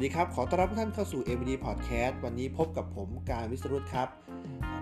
[0.00, 4.08] วัสดีครับ ขอต้อนรับทุกท่านเข้าสู่ MD Podcast วันนี้พบกับผมการวิสรุตครับ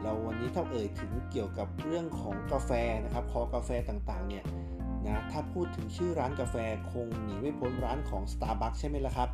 [0.02, 2.70] เราวันนี้ถ้าเอ่ยถึงเกี่ยวกับเรื่องของกาแฟ
[3.04, 4.44] นะครับ คอกาแฟต่างๆ เนี่ย
[5.06, 6.56] นะ ถ้าพูดถึงชื่อร้านกาแฟ
[6.90, 9.28] คงหนีไม่พ้นร้านของ Starbucks ใช่ไหมล่ะครับ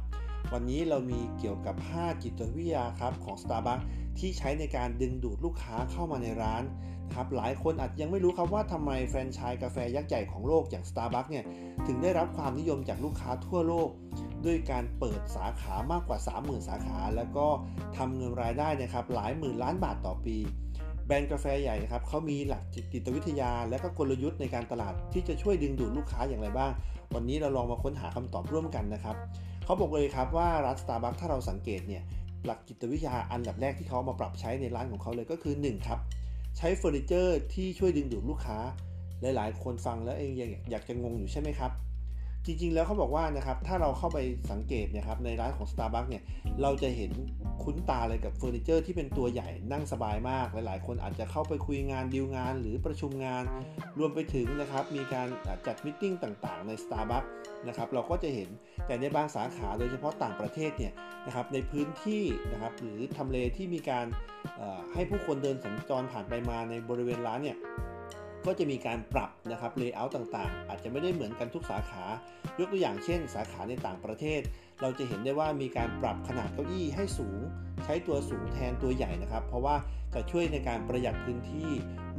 [0.53, 3.85] วันนี้เรามีเกี่ยวกับ 5 จิตวิทยาครับของ Starbucks
[4.19, 6.63] ที่ใช้ในการดึงดูดลูกค้าเข้ามาในร้าน
[7.07, 11.45] นะครับ หลายคนอาจยังไม่รู้ครับว่าทำไมแฟรนไชส์กาแฟยักษ์ใหญ่ของโลกอย่าง Starbucks เนี่ย
[11.87, 13.89] ถึงได้รับความนิยมจากลูกค้าทั่วโลก
[14.47, 17.47] ด้วยการเปิดสาขามากกว่า 30,000 สาขา แล้วก็
[17.97, 20.37] ทำเงินรายได้นะครับหลายหมื่นล้านบาทต่อปี
[21.07, 22.63] แบรนด์กาแฟใหญ่นะครับเขามีหลัก
[22.93, 26.71] จิตวิทยา และก็กลยุทธ์ในการตลาดที่จะช่วยดึงดูดลูกค้าอย่างไรบ้าง
[27.15, 29.17] วันนี้เราลองมาค้นหาคำตอบร่วมกันนะครับ
[29.65, 32.03] เขาบอกเลยครับว่าร้านสตาร์บัคถ้าเราสังเกตเนี่ย
[32.45, 35.99] หลักจิตวิทยาอันดับแรกที่เขามาปรับใช้ในร้านของเขาเลยก็คือ1ครับ
[36.59, 38.59] ใช้เฟอร์นิเจอร์ที่ช่วยดึงดูดลูกค้า
[39.21, 40.31] หลายๆ คนฟังแล้วเอง
[40.71, 41.71] อยากจะงงอยู่ใช่ไหมครับ
[42.47, 44.19] จริงๆ แล้วเขาบอกว่านะครับถ้าเราเข้าไป
[44.53, 46.23] สังเกตนะครับในร้านของ Starbucks เนี่ย
[46.63, 47.13] เราจะเห็น
[47.63, 53.45] คุ้นตาเลยกับเฟอร์นิเจอร์ที่เป็นตัวใหญ่นั่งสบายมาก หลายๆ คนอาจจะเข้าไปคุยงานดีลงาน หรือประชุมงาน
[53.99, 55.29] รวมไปถึงนะครับมีการ
[55.67, 57.29] จัดมิ팅ต่างๆ ใน Starbucks
[57.69, 58.49] นะครับเราก็จะเห็น
[58.87, 60.93] แต่ในบางสาขาโดยเฉพาะต่างประเทศเนี่ย
[61.27, 64.07] นะครับในพื้นที่นะครับหรือทำเลที่มีการ
[64.93, 67.59] ให้ผู้คนเดินสัญจรผ่านไปมาในบริเวณร้านเนี่ย
[68.47, 72.05] ก็จะมีการปรับนะครับ layer ต่างๆ อาจจะไม่ได้เหมือนกันทุกสาขา
[72.59, 74.41] ยกตัวอย่างเช่น สาขาในต่างประเทศ
[74.85, 77.41] เราจะเห็นได้ว่ามีการปรับขนาดเก้าอี้ให้สูง
[77.85, 79.77] ใช้ตัวสูงแทนตัวใหญ่นะครับ เพราะว่า
[80.15, 81.71] จะช่วยในการประหยัดพื้นที่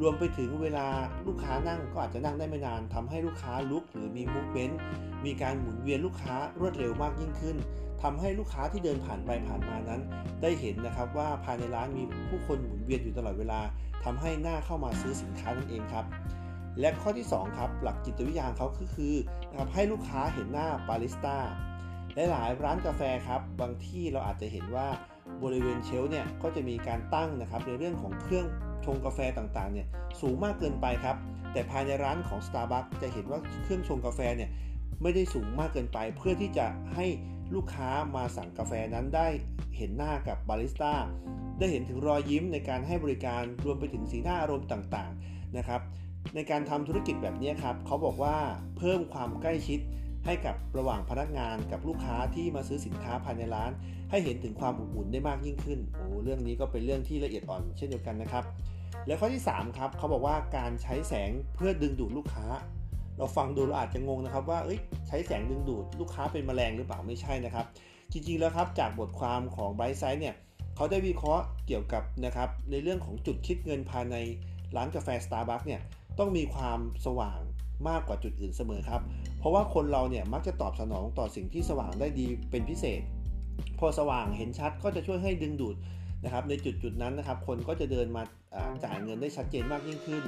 [0.02, 0.88] รวมไปถึงเวลา
[1.27, 4.80] ลูกค้านั่งก็อาจจะนั่งได้ไม่นานทำให้ลูกค้าลุกหรือมี movement
[5.25, 7.58] มีการหมุนเวียนลูกค้ารวดเร็วมากยิ่งขึ้น
[8.02, 10.02] ทำให้ลูกค้าที่เดินผ่านไปผ่านมานั้น
[10.41, 13.61] ได้เห็นนะครับว่าภายในร้านมีผู้คนหมุนเวียนอยู่ตลอดเวลา
[14.03, 16.05] ทำให้หน้าเข้ามาซื้อสินค้านั่นเองครับ
[16.80, 19.13] และข้อที่ 2 ครับ หลักจิตวิทยาเขาก็คือ
[19.49, 21.38] นะครับให้ลูกค้าเห็นหน้าบาริสต้า
[22.31, 24.87] หลายร้านกาแฟครับ บางที่เราอาจจะเห็นว่า
[25.43, 28.45] บริเวณเชลเนี่ยก็จะมีการตั้งนะครับในเรื่องของเครื่อง
[28.86, 29.87] ชงกาแฟต่างๆเนี่ย
[30.21, 31.17] สูงมากเกินไปครับ
[31.53, 34.49] แต่ภายในร้านของ Starbucks จะเห็นว่าเครื่องชงกาแฟเนี่ย
[35.02, 36.65] ไม่ได้สูงมากเกินไป เพื่อที่จะ
[36.95, 37.05] ให้
[37.55, 39.27] ลูกค้ามาสั่งกาแฟนั้นได้
[39.77, 40.93] เห็นหน้ากับบาริสต้า
[41.59, 45.82] ได้เห็นถึงรอยยิ้มในการให้บริการรวมไปถึงสีหน้าอารมณ์ต่างๆนะครับ
[46.36, 48.37] ในการทำธุรกิจแบบนี้ครับเขาบอกว่า
[48.77, 49.80] เพิ่มความใกล้ชิด
[50.25, 53.71] ให้กับระหว่างพนักงานกับลูกค้าที่มาซื้อสินค้าภายในร้าน
[54.11, 58.43] ให้เห็นถึงความอบอุ่นได้มากยิ่งขึ้นโอ้เรื่องนี้ก็เป็นเรื่องที่ละเอียดอ่อนเช่นเดียวกันนะครับ
[59.08, 62.45] และข้อที่ 3 ครับเขาบอกว่าการใช้แสงเพื่อดึงดูดลูกค้า
[63.17, 64.59] เราฟังดูเราอาจจะงงนะครับว่า
[65.08, 67.65] ใช้แสงดึงดูดลูกค้าเป็นแมลงหรือเปล่าไม่ใช่นะครับ
[68.11, 70.35] จริงๆแล้วครับจากบทความของ Bright Side เนี่ย
[70.75, 74.15] เขาได้วิเคราะห์เกี่ยวกับนะครับในเรื่องของจุดคิดเงินภายใน
[74.75, 75.81] ร้านกาแฟ Starbucks เนี่ย
[76.19, 77.39] ต้องมีความสว่าง
[77.89, 79.02] มากกว่าจุดอื่นเสมอครับ
[79.39, 83.02] เพราะว่าคนเราเนี่ยมักจะตอบสนองต่อสิ่งที่สว่างได้ดีเป็นพิเศษ
[83.80, 85.75] พอสว่างเห็นชัดก็จะช่วยให้ดึงดูด
[86.23, 88.23] นะครับในจุดจุดนั้นนะครับคนก็จะเดินมา
[88.83, 90.23] จ่ายเงินได้ชัดเจนมากยิ่งขึ้น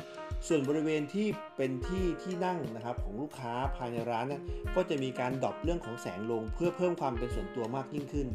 [0.48, 4.42] ส่วนบริเวณที่เป็นที่ที่นั่งนะครับของลูกค้าภายในร้านเนี่ย
[4.76, 8.28] ก็จะมีการดรอปเรื่องของแสงลง เพื่อเพิ่มความเป็นส่วนตัวมากยิ่งขึ้น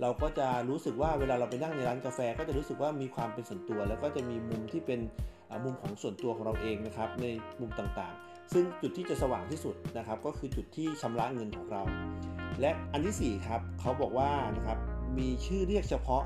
[0.00, 5.00] เราก็จะรู้สึกว่าเวลาเราไปนั่งในร้านกาแฟ ก็จะรู้สึกว่ามีความเป็นส่วนตัว แล้วก็จะมีมุมที่เป็น
[5.64, 7.26] มุมของส่วนตัวของเราเองนะครับใน
[7.60, 11.82] มุมต่างๆ ซึ่งจุดที่จะสว่างที่สุดนะครับก็คือจุดที่ชำระเงินของเรา
[12.60, 14.78] และอันที่4ครับเขาบอกว่านะครับ
[15.18, 16.24] มีชื่อเรียกเฉพาะ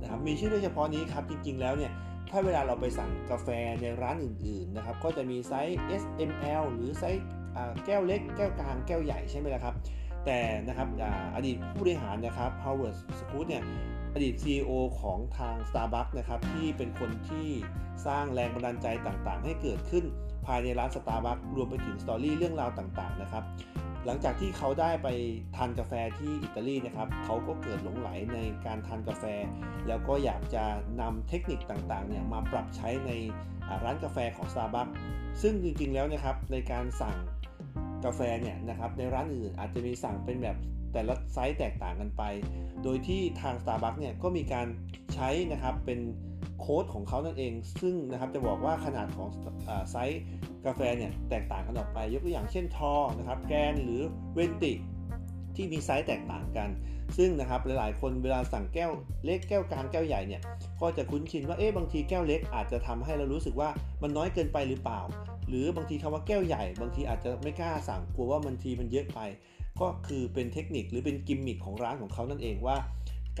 [0.00, 1.92] นะครับมีชื่อเรียกเฉพาะนี้ครับจริง ๆ แล้วเนี่ย
[2.30, 3.48] ถ้าเวลาเราไปสั่งกาแฟ
[3.80, 7.22] ในร้านอื่นๆนะครับก็จะมีไซส์ S M L หรือไซส์
[7.86, 9.74] แก้วเล็ก แก้วกลางแก้วใหญ่ใช่ไหมล่ะครับ
[10.26, 10.38] แต่
[10.68, 10.88] นะครับ
[11.36, 13.62] อดีตผู้บริหารนะครับ Howard Schultz เนี่ย
[14.12, 17.48] อดีต CEO ของทาง Starbucks นะครับที่เป็นคนที่
[18.06, 20.04] สร้างแรงบันดาลใจต่างๆ ให้เกิดขึ้น
[20.46, 23.44] ภายในร้าน Starbucks รวมไปถึง story เรื่องราวต่างๆนะครับ
[24.06, 25.08] หลังจากที่เขาได้ไป
[25.56, 29.24] ทานกาแฟที่อิตาลีนะครับเขาก็เกิดหลงไหลในการทานกาแฟ
[29.88, 30.64] แล้วก็อยากจะ
[31.00, 33.10] นำเทคนิคต่างๆเนี่ยมาปรับใช้ใน
[33.84, 34.92] ร้านกาแฟของ Starbucks
[35.42, 37.16] ซึ่งจริงๆแล้วนะครับในการสั่ง
[38.06, 40.56] กาแฟเนี่ยนะครับในร้านอื่นอาจจะมีสั่งเป็นแบบ
[40.92, 42.22] แต่ละไซส์แตกต่างกันไป
[42.82, 44.66] โดยที่ทาง Starbucks เนี่ยก็มีการ
[45.14, 46.00] ใช้นะครับเป็น
[46.60, 49.28] โค้ดของเขานั่นเอง ซึ่งนะครับจะบอกว่าขนาดของ
[49.90, 50.20] ไซส์
[50.66, 54.02] กาแฟเนี่ยแตกต่างกันออกไป ยกตัวอย่างเช่น Tall นะครับ Grande หรือ
[54.34, 54.72] Venti
[55.56, 56.68] ที่มีไซส์แตกต่างกัน
[57.16, 58.92] ซึ่งนะครับหลายๆ คนเวลาสั่งแก้ว
[59.24, 60.42] เล็กแก้วกลางแก้วใหญ่เนี่ย
[60.80, 63.68] ก็จะคุ้นชินว่าเอ๊ะบางทีแก้วเล็กอาจจะทำให้เรารู้สึกว่า
[64.02, 65.00] มันน้อยเกินไปหรือเปล่า
[65.52, 69.20] หรือบางทีคำว่าแก้วใหญ่ บางทีอาจจะไม่กล้าสั่งกลัวว่าบางทีมันเยอะไป
[69.80, 72.76] ก็คือเป็นเทคนิคหรือเป็นกิมมิคของร้านของเขานั่นเองว่า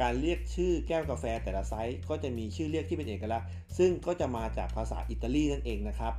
[0.00, 3.48] การเรียกชื่อแก้วกาแฟแต่ละไซส์ก็จะมีชื่อเรียกที่เป็นเอกลักษณ์
[3.78, 6.14] ซึ่งก็จะมาจากภาษาอิตาลีนั่นเองนะครับ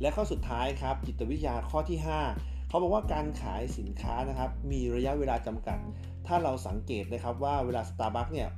[0.00, 1.98] และข้อสุดท้ายครับจิตวิทยาข้อที่
[2.34, 5.78] 5 เขาบอกว่าการขายสินค้านะครับมีระยะเวลาจำกัด
[6.26, 8.48] ถ้าเราสังเกตนะครับว่าเวลา Starbucks เนี่ย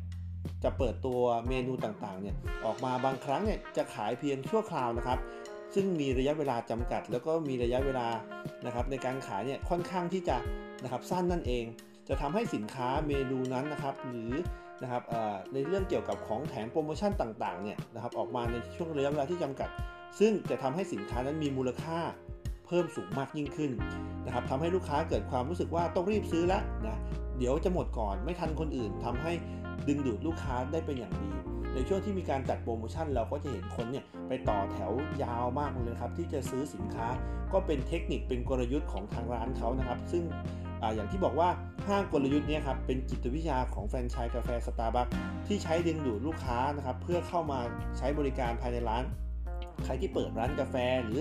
[0.64, 5.18] จะเปิดตัวเมนูต่างๆเนี่ยออกมาบางครั้งเนี่ยจะขายเพียงชั่วคราวนะครับ
[5.74, 8.08] ซึ่งมีระยะเวลาจำกัด แล้วก็มีระยะเวลา
[8.66, 10.36] นะครับในการขายเนี่ยค่อนข้างที่จะ
[10.82, 11.64] นะครับสั้นนั่นเอง
[12.08, 14.32] จะทำให้สินค้าเมนูนั้นนะครับหรือ
[14.82, 15.02] นะครับ
[15.52, 19.68] ในเรื่องเกี่ยวกับของแถมโปรโมชั่นต่างๆเนี่ยนะครับออกมาในช่วงระยะเวลาที่จำกัด
[20.20, 21.98] ซึ่งจะทำให้สินค้านั้นมีมูลค่า
[22.66, 23.70] เพิ่มสูงมากยิ่งขึ้น
[24.26, 26.98] นะครับทำให้ลูกค้าเกิดความรู้สึกว่าต้องรีบซื้อแล้วนะ
[27.38, 29.32] เดี๋ยวจะหมดก่อนไม่ทันคนอื่นทำให้
[29.88, 31.28] ดึงดูดลูกค้าได้เป็นอย่างดี
[31.74, 34.92] ในช่วงที่มีการจัดโปรโมชั่นเราก็จะเห็นคนเนี่ยไปต่อแถว
[35.22, 37.06] ยาวมากเลยครับที่จะซื้อสินค้า
[37.52, 40.24] ก็เป็นเทคนิคเป็นกลยุทธ์ของทางร้านเขานะครับ ซึ่ง
[40.82, 41.48] อย่างที่บอกว่า
[41.80, 45.06] 5กลยุทธ์นี้ครับเป็นจิตวิทยาของแฟรนไชส์กาแฟสตาร์บัค
[45.46, 47.60] ที่ใช้ดึงดูดลูกค้านะครับเพื่อเข้ามา
[47.98, 49.04] ใช้บริการภายในร้าน
[49.84, 51.20] ใครที่เปิดร้านกาแฟหรือ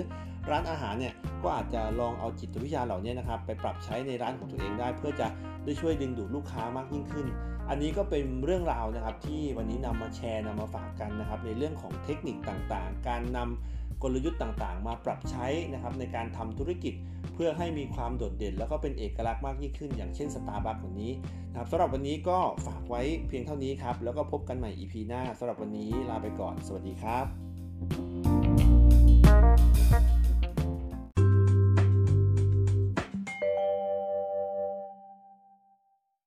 [0.51, 1.13] ร้านอาหารเนี่ย
[1.43, 5.27] ก็อาจจะลองเอาจิตวิทยาเหล่านี้นะครับไปปรับใช้ในร้านของตัวเองได้ เพื่อจะ
[5.65, 7.27] ได้ช่วยดึงดูดลูกค้ามากยิ่งขึ้น
[7.69, 16.93] อันนี้ก็เป็นเรื่องราวนะครับที่วันนี้นำมาแชร์นำมาฝากกันนะครับในเรื่องของเทคนิคต่างๆ การนำกลยุทธ์ต่างๆ มาปรับใช้นะครับในการทำธุรกิจ
[17.33, 21.11] เพื่อให้มีความโดดเด่น แล้วก็เป็นเอกลักษณ์มากยิ่งขึ้น อย่างเช่นสตาร์บัควันนี้
[21.51, 27.25] นะครับสำหรับวันนี้ก็ฝากไว้เพียงเท่านี้ครับแล้วก็พบกันใหม่ EP หน้าสำหรับวันนี้ลาไปก่อน สวัสดีครับ